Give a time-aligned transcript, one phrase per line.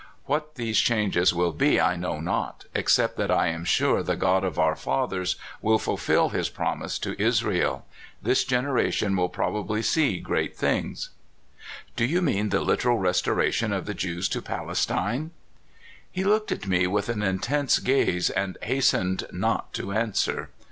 [0.25, 4.43] What these changes will be I know not, except that I am sure the God
[4.43, 7.85] of our fathers will fulfill his promise to Israel.
[8.19, 11.11] This generation w r ill probably see great things.""
[11.95, 15.29] Do you mean the literal restoration of the Jews to Palestine?"
[16.11, 20.49] He looked at me with an intense gaze, and has tened not to answer.